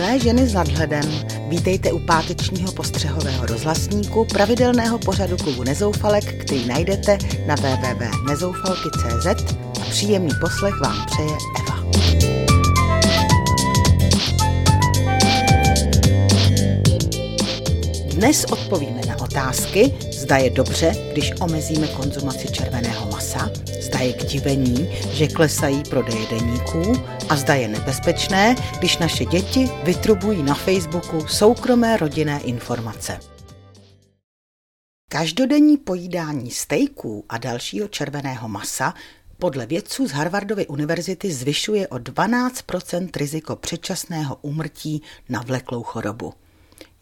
Milé 0.00 0.18
ženy 0.18 0.48
s 0.48 0.54
nadhledem, 0.54 1.04
vítejte 1.48 1.92
u 1.92 1.98
pátečního 1.98 2.72
postřehového 2.72 3.46
rozhlasníku 3.46 4.24
pravidelného 4.24 4.98
pořadu 4.98 5.36
klubu 5.36 5.64
Nezoufalek, 5.64 6.44
který 6.44 6.66
najdete 6.66 7.18
na 7.46 7.54
www.nezoufalky.cz 7.54 9.26
a 9.80 9.84
příjemný 9.90 10.30
poslech 10.40 10.74
vám 10.80 11.06
přeje 11.06 11.36
Eva. 11.60 11.84
Dnes 18.14 18.44
odpovíme 18.44 19.00
na 19.08 19.20
otázky, 19.20 19.92
zda 20.30 20.38
je 20.38 20.50
dobře, 20.50 20.92
když 21.12 21.32
omezíme 21.40 21.88
konzumaci 21.88 22.52
červeného 22.52 23.10
masa, 23.10 23.50
zda 23.80 23.98
je 23.98 24.12
k 24.12 24.24
divení, 24.24 24.88
že 25.12 25.28
klesají 25.28 25.82
prodeje 25.90 26.26
deníků 26.26 26.92
a 27.28 27.36
zda 27.36 27.54
je 27.54 27.68
nebezpečné, 27.68 28.56
když 28.78 28.98
naše 28.98 29.24
děti 29.24 29.70
vytrubují 29.84 30.42
na 30.42 30.54
Facebooku 30.54 31.26
soukromé 31.26 31.96
rodinné 31.96 32.40
informace. 32.40 33.20
Každodenní 35.08 35.76
pojídání 35.76 36.50
stejků 36.50 37.24
a 37.28 37.38
dalšího 37.38 37.88
červeného 37.88 38.48
masa 38.48 38.94
podle 39.38 39.66
vědců 39.66 40.06
z 40.06 40.10
Harvardovy 40.10 40.66
univerzity 40.66 41.32
zvyšuje 41.32 41.88
o 41.88 41.96
12% 41.96 43.08
riziko 43.16 43.56
předčasného 43.56 44.38
úmrtí 44.42 45.02
na 45.28 45.42
vleklou 45.42 45.82
chorobu. 45.82 46.34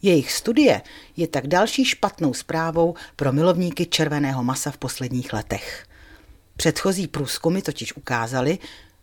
Jejich 0.01 0.31
studie 0.31 0.81
je 1.17 1.27
tak 1.27 1.47
další 1.47 1.85
špatnou 1.85 2.33
zprávou 2.33 2.95
pro 3.15 3.31
milovníky 3.31 3.85
červeného 3.85 4.43
masa 4.43 4.71
v 4.71 4.77
posledních 4.77 5.33
letech. 5.33 5.85
Předchozí 6.57 7.07
průzkumy 7.07 7.61
totiž 7.61 7.95
ukázaly, 7.95 8.57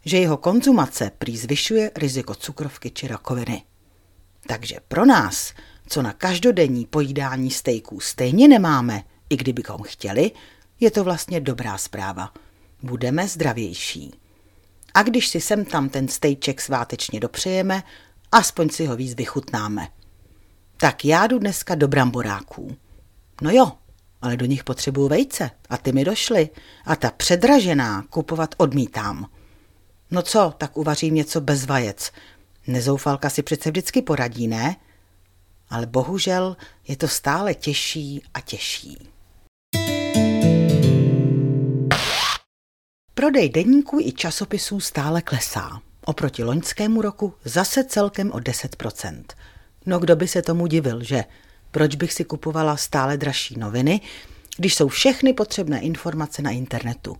že 0.04 0.18
jeho 0.18 0.36
konzumace 0.36 1.10
prý 1.18 1.36
zvyšuje 1.36 1.90
riziko 1.96 2.34
cukrovky 2.34 2.90
či 2.90 3.08
rakoviny. 3.08 3.62
Takže 4.46 4.76
pro 4.88 5.06
nás, 5.06 5.52
co 5.88 6.02
na 6.02 6.12
každodenní 6.12 6.86
pojídání 6.86 7.50
stejků 7.50 8.00
stejně 8.00 8.48
nemáme, 8.48 9.02
i 9.30 9.36
kdybychom 9.36 9.82
chtěli, 9.82 10.30
je 10.80 10.90
to 10.90 11.04
vlastně 11.04 11.40
dobrá 11.40 11.78
zpráva. 11.78 12.32
Budeme 12.82 13.28
zdravější. 13.28 14.14
A 14.94 15.02
když 15.02 15.28
si 15.28 15.40
sem 15.40 15.64
tam 15.64 15.88
ten 15.88 16.08
stejček 16.08 16.60
svátečně 16.60 17.20
dopřejeme, 17.20 17.82
aspoň 18.32 18.68
si 18.68 18.86
ho 18.86 18.96
víc 18.96 19.14
vychutnáme. 19.14 19.88
Tak 20.76 21.04
já 21.04 21.26
jdu 21.26 21.38
dneska 21.38 21.74
do 21.74 21.88
bramboráků. 21.88 22.76
No 23.42 23.50
jo, 23.50 23.72
ale 24.22 24.36
do 24.36 24.46
nich 24.46 24.64
potřebuju 24.64 25.08
vejce 25.08 25.50
a 25.70 25.76
ty 25.76 25.92
mi 25.92 26.04
došly 26.04 26.50
a 26.84 26.96
ta 26.96 27.10
předražená 27.10 28.02
kupovat 28.10 28.54
odmítám. 28.58 29.26
No 30.10 30.22
co, 30.22 30.54
tak 30.58 30.76
uvařím 30.76 31.14
něco 31.14 31.40
bez 31.40 31.66
vajec. 31.66 32.12
Nezoufalka 32.66 33.30
si 33.30 33.42
přece 33.42 33.70
vždycky 33.70 34.02
poradí, 34.02 34.48
ne? 34.48 34.76
Ale 35.70 35.86
bohužel 35.86 36.56
je 36.88 36.96
to 36.96 37.08
stále 37.08 37.54
těžší 37.54 38.22
a 38.34 38.40
těžší. 38.40 39.08
Prodej 43.14 43.48
denníků 43.48 44.00
i 44.00 44.12
časopisů 44.12 44.80
stále 44.80 45.22
klesá. 45.22 45.80
Oproti 46.04 46.44
loňskému 46.44 47.02
roku 47.02 47.34
zase 47.44 47.84
celkem 47.84 48.32
o 48.32 48.38
10%. 48.38 49.24
No 49.86 49.98
kdo 49.98 50.16
by 50.16 50.28
se 50.28 50.42
tomu 50.42 50.66
divil, 50.66 51.04
že? 51.04 51.24
Proč 51.70 51.96
bych 51.96 52.12
si 52.12 52.24
kupovala 52.24 52.76
stále 52.76 53.16
dražší 53.16 53.58
noviny, 53.58 54.00
když 54.56 54.74
jsou 54.74 54.88
všechny 54.88 55.32
potřebné 55.32 55.80
informace 55.80 56.42
na 56.42 56.50
internetu? 56.50 57.16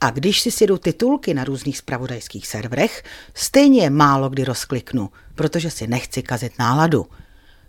A 0.00 0.10
když 0.10 0.40
si 0.40 0.50
sjedu 0.50 0.78
titulky 0.78 1.34
na 1.34 1.44
různých 1.44 1.78
spravodajských 1.78 2.46
serverech, 2.46 3.02
stejně 3.34 3.82
je 3.82 3.90
málo 3.90 4.28
kdy 4.28 4.44
rozkliknu, 4.44 5.10
protože 5.34 5.70
si 5.70 5.86
nechci 5.86 6.22
kazit 6.22 6.58
náladu. 6.58 7.06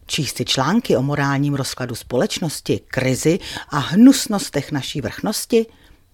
Číst 0.05 0.37
si 0.37 0.45
články 0.45 0.97
o 0.97 1.01
morálním 1.01 1.53
rozkladu 1.53 1.95
společnosti, 1.95 2.81
krizi 2.87 3.39
a 3.69 3.77
hnusnostech 3.77 4.71
naší 4.71 5.01
vrchnosti? 5.01 5.65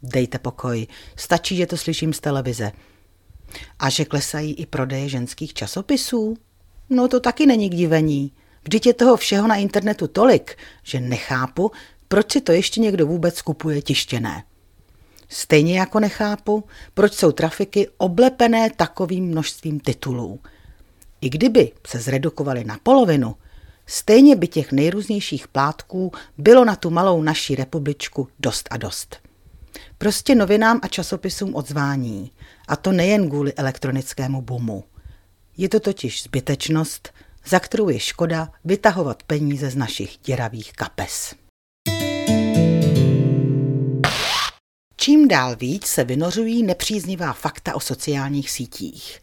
Dejte 0.04 0.40
pokoj, 0.40 0.88
stačí, 1.16 1.56
že 1.56 1.66
to 1.66 1.78
slyším 1.78 2.14
z 2.14 2.20
televize. 2.20 2.72
A 3.80 3.90
že 3.90 4.06
klesají 4.06 4.54
i 4.54 4.66
prodeje 4.66 5.10
ženských 5.10 5.54
časopisů? 5.54 6.38
No 6.90 7.08
to 7.08 7.20
taky 7.20 7.46
není 7.46 7.70
k 7.70 7.76
divení. 7.76 8.32
Vždyť 8.64 8.86
je 8.86 8.94
toho 8.94 9.18
všeho 9.18 9.48
na 9.48 9.56
internetu 9.56 10.08
tolik, 10.08 10.58
že 10.84 11.00
nechápu, 11.00 11.72
proč 12.08 12.32
si 12.32 12.42
to 12.42 12.52
ještě 12.52 12.82
někdo 12.82 13.08
vůbec 13.08 13.42
kupuje 13.42 13.82
tištěné. 13.82 14.44
Stejně 15.30 15.80
jako 15.80 16.00
nechápu, 16.00 16.64
proč 16.94 17.14
jsou 17.14 17.32
trafiky 17.32 17.88
oblepené 17.98 18.70
takovým 18.70 19.26
množstvím 19.26 19.80
titulů. 19.80 20.40
I 21.22 21.30
kdyby 21.30 21.72
se 21.88 22.00
zredukovali 22.00 22.64
na 22.64 22.78
polovinu, 22.84 23.36
stejně 23.86 24.36
by 24.36 24.48
těch 24.48 24.72
nejrůznějších 24.72 25.48
plátků 25.48 26.12
bylo 26.38 26.66
na 26.66 26.76
tu 26.76 26.90
malou 26.90 27.22
naší 27.22 27.56
republičku 27.56 28.28
dost 28.40 28.68
a 28.72 28.78
dost. 28.78 29.18
Prostě 29.98 30.36
novinám 30.36 30.80
a 30.84 30.88
časopisům 30.88 31.56
odzvání, 31.56 32.32
a 32.68 32.76
to 32.76 32.92
nejen 32.92 33.30
kvůli 33.30 33.54
elektronickému 33.54 34.42
boomu. 34.42 34.84
Je 35.58 35.70
to 35.70 35.80
totiž 35.80 36.24
zbytečnost, 36.24 37.10
za 37.46 37.60
kterou 37.60 37.90
je 37.90 38.00
škoda 38.00 38.50
vytahovat 38.66 39.24
peníze 39.24 39.70
z 39.70 39.76
našich 39.76 40.18
děravých 40.18 40.74
kapes. 40.74 41.36
Čím 44.98 45.28
dál 45.28 45.56
víc 45.56 45.86
se 45.86 46.04
vynořují 46.04 46.64
nepříznivá 46.64 47.34
fakta 47.34 47.76
o 47.76 47.80
sociálních 47.80 48.50
sítích. 48.52 49.22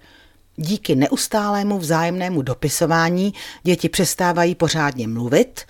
Díky 0.56 0.94
neustálému 0.94 1.78
vzájemnému 1.78 2.43
dopisování 2.43 3.34
děti 3.62 3.89
přestávají 3.89 4.55
pořádně 4.55 5.09
mluvit, 5.09 5.61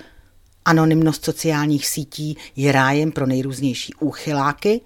anonymnost 0.65 1.25
sociálních 1.25 1.87
sítí 1.87 2.37
je 2.57 2.73
rájem 2.73 3.13
pro 3.13 3.27
nejrůznější 3.27 3.95
úchyláky, 3.95 4.81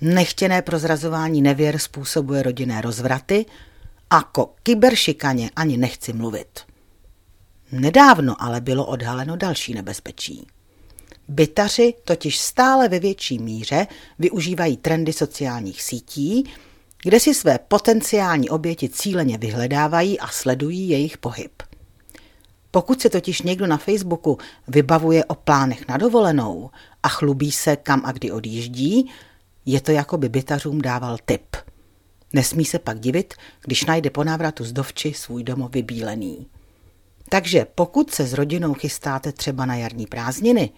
nechtěné 0.00 0.62
prozrazování 0.62 1.42
nevěr 1.42 1.78
způsobuje 1.78 2.42
rodinné 2.42 2.80
rozvraty 2.80 3.46
a 4.10 4.22
ko 4.22 4.54
kyberšikaně 4.62 5.50
ani 5.56 5.76
nechci 5.76 6.12
mluvit. 6.12 6.60
Nedávno 7.72 8.42
ale 8.42 8.60
bylo 8.60 8.86
odhaleno 8.86 9.36
další 9.36 9.74
nebezpečí. 9.74 10.46
Bytaři 11.28 11.94
totiž 12.04 12.38
stále 12.38 12.88
ve 12.88 12.98
větší 12.98 13.38
míře 13.38 13.86
využívají 14.18 14.76
trendy 14.76 15.12
sociálních 15.12 15.82
sítí, 15.82 16.50
kde 17.02 17.20
si 17.20 17.34
své 17.34 17.58
potenciální 17.58 18.50
oběti 18.50 18.88
cíleně 18.88 19.38
vyhledávají 19.38 20.20
a 20.20 20.28
sledují 20.28 20.88
jejich 20.88 21.18
pohyb. 21.18 21.62
Pokud 22.70 23.00
se 23.00 23.10
totiž 23.10 23.42
někdo 23.42 23.66
na 23.66 23.76
Facebooku 23.76 24.38
vybavuje 24.68 25.24
o 25.24 25.34
plánech 25.34 25.88
na 25.88 25.96
dovolenou 25.96 26.70
a 27.02 27.08
chlubí 27.08 27.52
se, 27.52 27.76
kam 27.76 28.02
a 28.04 28.12
kdy 28.12 28.30
odjíždí, 28.30 29.10
je 29.66 29.80
to 29.80 29.92
jako 29.92 30.18
by 30.18 30.28
bytařům 30.28 30.82
dával 30.82 31.18
tip. 31.24 31.56
Nesmí 32.36 32.64
se 32.64 32.78
pak 32.78 33.00
divit, 33.00 33.34
když 33.64 33.84
najde 33.84 34.10
po 34.10 34.24
návratu 34.24 34.64
z 34.64 34.72
dovči 34.72 35.12
svůj 35.12 35.44
domov 35.44 35.72
vybílený. 35.72 36.46
Takže 37.28 37.66
pokud 37.74 38.10
se 38.10 38.26
s 38.26 38.32
rodinou 38.32 38.74
chystáte 38.74 39.32
třeba 39.32 39.66
na 39.66 39.74
jarní 39.74 40.06
prázdniny, 40.06 40.70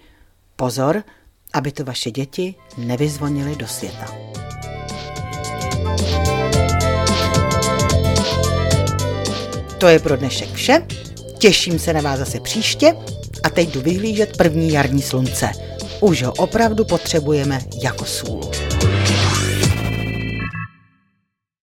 Pozor, 0.57 1.03
aby 1.53 1.73
to 1.73 1.85
vaše 1.85 2.11
děti 2.11 2.55
nevyzvonily 2.77 3.57
do 3.57 3.67
světa. 3.67 4.07
To 9.79 9.89
je 9.89 9.99
pro 9.99 10.17
dnešek 10.17 10.53
vše. 10.53 10.87
Těším 11.39 11.79
se 11.79 11.93
na 11.93 12.01
vás 12.01 12.19
zase 12.19 12.41
příště 12.41 12.95
a 13.43 13.51
teď 13.51 13.69
jdu 13.69 13.81
vyhlížet 13.81 14.37
první 14.37 14.73
jarní 14.73 15.03
slunce. 15.03 15.51
Už 16.01 16.23
ho 16.23 16.33
opravdu 16.33 16.85
potřebujeme 16.85 17.61
jako 17.83 18.05
sůl. 18.05 18.68